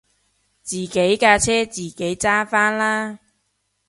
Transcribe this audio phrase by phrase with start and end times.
[0.63, 3.19] 自己架車自己揸返啦